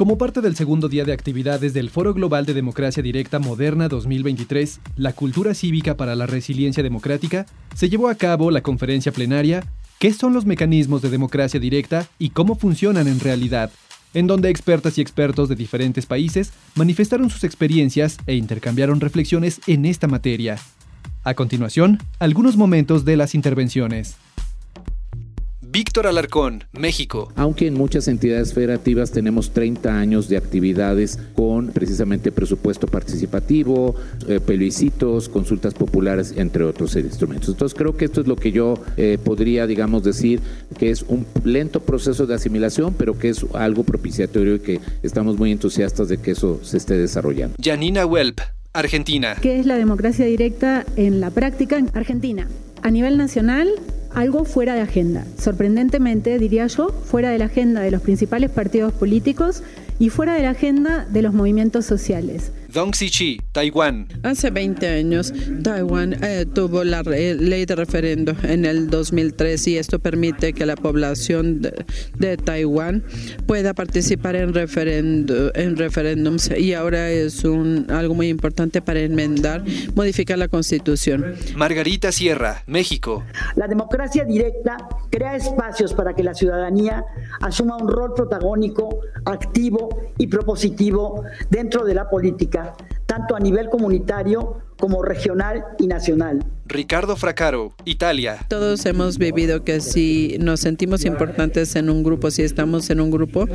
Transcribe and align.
Como 0.00 0.16
parte 0.16 0.40
del 0.40 0.56
segundo 0.56 0.88
día 0.88 1.04
de 1.04 1.12
actividades 1.12 1.74
del 1.74 1.90
Foro 1.90 2.14
Global 2.14 2.46
de 2.46 2.54
Democracia 2.54 3.02
Directa 3.02 3.38
Moderna 3.38 3.86
2023, 3.86 4.80
La 4.96 5.12
Cultura 5.12 5.52
Cívica 5.52 5.98
para 5.98 6.16
la 6.16 6.24
Resiliencia 6.24 6.82
Democrática, 6.82 7.44
se 7.74 7.90
llevó 7.90 8.08
a 8.08 8.14
cabo 8.14 8.50
la 8.50 8.62
conferencia 8.62 9.12
plenaria 9.12 9.62
¿Qué 9.98 10.14
son 10.14 10.32
los 10.32 10.46
mecanismos 10.46 11.02
de 11.02 11.10
democracia 11.10 11.60
directa 11.60 12.06
y 12.18 12.30
cómo 12.30 12.54
funcionan 12.54 13.08
en 13.08 13.20
realidad? 13.20 13.72
en 14.14 14.26
donde 14.26 14.48
expertas 14.48 14.96
y 14.96 15.02
expertos 15.02 15.50
de 15.50 15.54
diferentes 15.54 16.06
países 16.06 16.54
manifestaron 16.76 17.28
sus 17.28 17.44
experiencias 17.44 18.16
e 18.26 18.36
intercambiaron 18.36 19.00
reflexiones 19.00 19.60
en 19.66 19.84
esta 19.84 20.06
materia. 20.06 20.56
A 21.24 21.34
continuación, 21.34 21.98
algunos 22.18 22.56
momentos 22.56 23.04
de 23.04 23.18
las 23.18 23.34
intervenciones. 23.34 24.16
Víctor 25.72 26.08
Alarcón, 26.08 26.64
México. 26.72 27.32
Aunque 27.36 27.68
en 27.68 27.74
muchas 27.74 28.08
entidades 28.08 28.52
federativas 28.52 29.12
tenemos 29.12 29.52
30 29.52 30.00
años 30.00 30.28
de 30.28 30.36
actividades 30.36 31.16
con 31.36 31.68
precisamente 31.68 32.32
presupuesto 32.32 32.88
participativo, 32.88 33.94
eh, 34.26 34.40
plebiscitos, 34.40 35.28
consultas 35.28 35.74
populares, 35.74 36.34
entre 36.36 36.64
otros 36.64 36.96
instrumentos. 36.96 37.50
Entonces 37.50 37.78
creo 37.78 37.96
que 37.96 38.06
esto 38.06 38.20
es 38.20 38.26
lo 38.26 38.34
que 38.34 38.50
yo 38.50 38.82
eh, 38.96 39.16
podría, 39.22 39.68
digamos, 39.68 40.02
decir 40.02 40.40
que 40.76 40.90
es 40.90 41.02
un 41.02 41.24
lento 41.44 41.78
proceso 41.78 42.26
de 42.26 42.34
asimilación, 42.34 42.92
pero 42.94 43.16
que 43.16 43.28
es 43.28 43.46
algo 43.54 43.84
propiciatorio 43.84 44.56
y 44.56 44.60
que 44.60 44.80
estamos 45.04 45.38
muy 45.38 45.52
entusiastas 45.52 46.08
de 46.08 46.18
que 46.18 46.32
eso 46.32 46.58
se 46.64 46.78
esté 46.78 46.98
desarrollando. 46.98 47.54
Janina 47.62 48.06
Welp, 48.06 48.40
Argentina. 48.72 49.36
¿Qué 49.40 49.60
es 49.60 49.66
la 49.66 49.76
democracia 49.76 50.26
directa 50.26 50.84
en 50.96 51.20
la 51.20 51.30
práctica 51.30 51.78
en 51.78 51.90
Argentina? 51.94 52.48
A 52.82 52.90
nivel 52.90 53.16
nacional, 53.18 53.68
algo 54.14 54.44
fuera 54.44 54.74
de 54.74 54.80
agenda. 54.80 55.24
Sorprendentemente, 55.38 56.38
diría 56.38 56.66
yo, 56.66 56.88
fuera 56.88 57.30
de 57.30 57.38
la 57.38 57.46
agenda 57.46 57.80
de 57.80 57.90
los 57.90 58.02
principales 58.02 58.50
partidos 58.50 58.92
políticos 58.92 59.62
y 60.00 60.08
fuera 60.08 60.34
de 60.34 60.42
la 60.42 60.50
agenda 60.50 61.04
de 61.04 61.20
los 61.20 61.34
movimientos 61.34 61.84
sociales. 61.84 62.52
Dong 62.72 62.92
Chi, 62.92 63.40
Taiwán. 63.52 64.06
Hace 64.22 64.50
20 64.50 64.88
años, 64.88 65.32
Taiwán 65.62 66.16
eh, 66.22 66.46
tuvo 66.46 66.84
la 66.84 67.02
ley 67.02 67.66
de 67.66 67.76
referendo 67.76 68.32
en 68.44 68.64
el 68.64 68.88
2003 68.88 69.66
y 69.66 69.76
esto 69.76 69.98
permite 69.98 70.52
que 70.52 70.64
la 70.64 70.76
población 70.76 71.60
de, 71.60 72.36
Taiwán 72.36 73.04
pueda 73.46 73.74
participar 73.74 74.36
en, 74.36 74.54
referendo, 74.54 75.52
en 75.54 75.76
referéndums 75.76 76.50
y 76.56 76.74
ahora 76.74 77.10
es 77.10 77.44
un, 77.44 77.86
algo 77.90 78.14
muy 78.14 78.28
importante 78.28 78.80
para 78.80 79.00
enmendar, 79.00 79.64
modificar 79.96 80.38
la 80.38 80.46
constitución. 80.48 81.34
Margarita 81.56 82.12
Sierra, 82.12 82.62
México. 82.66 83.24
La 83.56 83.66
democracia 83.66 84.24
directa 84.24 84.76
crea 85.10 85.36
espacios 85.36 85.92
para 85.92 86.14
que 86.14 86.22
la 86.22 86.34
ciudadanía 86.34 87.04
asuma 87.40 87.76
un 87.76 87.88
rol 87.88 88.14
protagónico, 88.14 89.00
activo 89.24 89.89
y 90.18 90.26
propositivo 90.26 91.24
dentro 91.48 91.84
de 91.84 91.94
la 91.94 92.08
política, 92.08 92.74
tanto 93.10 93.34
a 93.34 93.40
nivel 93.40 93.68
comunitario 93.68 94.62
como 94.78 95.02
regional 95.02 95.64
y 95.80 95.88
nacional. 95.88 96.46
Ricardo 96.64 97.16
Fracaro, 97.16 97.74
Italia. 97.84 98.46
Todos 98.48 98.86
hemos 98.86 99.18
vivido 99.18 99.64
que 99.64 99.80
si 99.80 100.36
nos 100.38 100.60
sentimos 100.60 101.04
importantes 101.04 101.74
en 101.74 101.90
un 101.90 102.04
grupo, 102.04 102.30
si 102.30 102.42
estamos 102.42 102.88
en 102.90 103.00
un 103.00 103.10
grupo, 103.10 103.48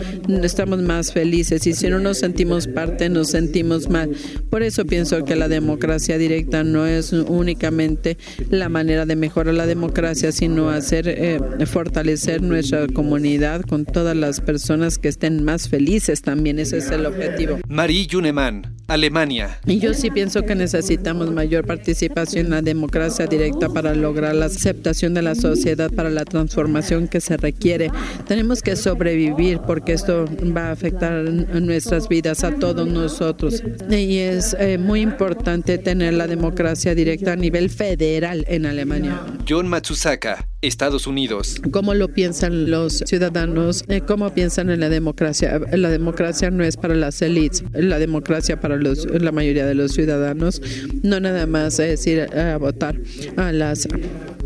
estamos 0.43 0.81
más 0.81 1.13
felices 1.13 1.65
y 1.65 1.73
si 1.73 1.87
no 1.87 1.99
nos 1.99 2.17
sentimos 2.17 2.67
parte, 2.67 3.07
nos 3.07 3.29
sentimos 3.29 3.89
mal. 3.89 4.11
Por 4.49 4.61
eso 4.61 4.83
pienso 4.83 5.23
que 5.23 5.37
la 5.37 5.47
democracia 5.47 6.17
directa 6.17 6.65
no 6.65 6.85
es 6.85 7.13
únicamente 7.13 8.17
la 8.49 8.67
manera 8.67 9.05
de 9.05 9.15
mejorar 9.15 9.53
la 9.53 9.65
democracia, 9.65 10.33
sino 10.33 10.69
hacer 10.69 11.07
eh, 11.07 11.39
fortalecer 11.65 12.41
nuestra 12.41 12.87
comunidad 12.87 13.61
con 13.61 13.85
todas 13.85 14.17
las 14.17 14.41
personas 14.41 14.97
que 14.97 15.07
estén 15.07 15.45
más 15.45 15.69
felices 15.69 16.21
también. 16.21 16.59
Ese 16.59 16.79
es 16.79 16.91
el 16.91 17.05
objetivo. 17.05 17.59
Marie 17.69 18.09
Juneman, 18.11 18.74
Alemania. 18.87 19.59
Y 19.65 19.79
yo 19.79 19.93
sí 19.93 20.11
pienso 20.11 20.43
que 20.43 20.55
necesitamos 20.55 21.31
mayor 21.31 21.65
participación 21.65 22.45
en 22.45 22.51
la 22.51 22.61
democracia 22.61 23.25
directa 23.27 23.69
para 23.69 23.95
lograr 23.95 24.35
la 24.35 24.45
aceptación 24.45 25.13
de 25.13 25.21
la 25.21 25.35
sociedad 25.35 25.91
para 25.91 26.09
la 26.09 26.25
transformación 26.25 27.07
que 27.07 27.21
se 27.21 27.37
requiere. 27.37 27.91
Tenemos 28.27 28.61
que 28.61 28.75
sobrevivir 28.75 29.59
porque 29.65 29.93
esto 29.93 30.25
va 30.55 30.67
a 30.67 30.71
afectar 30.71 31.23
nuestras 31.23 32.07
vidas 32.07 32.43
a 32.43 32.55
todos 32.55 32.87
nosotros. 32.87 33.63
Y 33.89 34.17
es 34.17 34.55
eh, 34.59 34.77
muy 34.77 35.01
importante 35.01 35.77
tener 35.77 36.13
la 36.13 36.27
democracia 36.27 36.93
directa 36.95 37.33
a 37.33 37.35
nivel 37.35 37.69
federal 37.69 38.45
en 38.47 38.65
Alemania. 38.65 39.21
John 39.47 39.67
Matsusaka, 39.67 40.47
Estados 40.67 41.07
Unidos. 41.07 41.61
¿Cómo 41.71 41.93
lo 41.93 42.07
piensan 42.09 42.69
los 42.69 43.03
ciudadanos? 43.05 43.83
Eh, 43.87 44.01
¿Cómo 44.01 44.33
piensan 44.33 44.69
en 44.69 44.79
la 44.79 44.89
democracia? 44.89 45.59
La 45.71 45.89
democracia 45.89 46.51
no 46.51 46.63
es 46.63 46.77
para 46.77 46.95
las 46.95 47.21
élites, 47.21 47.63
la 47.73 47.99
democracia 47.99 48.59
para 48.59 48.77
los, 48.77 49.05
la 49.05 49.31
mayoría 49.31 49.65
de 49.65 49.75
los 49.75 49.93
ciudadanos. 49.93 50.61
No 51.03 51.19
nada 51.19 51.45
más 51.45 51.79
es 51.79 52.05
ir 52.07 52.21
a 52.21 52.57
votar 52.57 52.95
a 53.37 53.51
las 53.51 53.87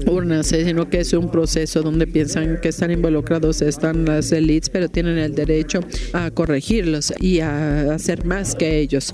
urnas, 0.05 0.51
eh, 0.51 0.65
sino 0.65 0.89
que 0.89 0.99
es 0.99 1.13
un 1.13 1.29
proceso 1.31 1.81
donde 1.81 2.07
piensan 2.07 2.59
que 2.61 2.69
están 2.69 2.91
involucrados 2.91 3.61
están 3.61 4.05
las 4.05 4.31
élites, 4.31 4.69
pero 4.69 4.89
tienen 4.89 5.17
el 5.17 5.35
derecho 5.35 5.81
a 6.13 6.31
corregirlos 6.31 7.13
y 7.19 7.39
a 7.39 7.93
hacer 7.93 8.25
más 8.25 8.55
que 8.55 8.79
ellos. 8.79 9.13